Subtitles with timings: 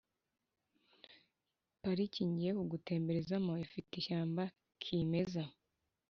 [1.81, 4.43] Pariki ngiye kugutemberezamo ifite ishyamba
[4.81, 5.43] kimeza